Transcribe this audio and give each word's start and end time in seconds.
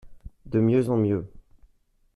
De 0.47 0.59
mieux 0.59 0.89
en 0.89 0.97
mieux. 0.97 1.29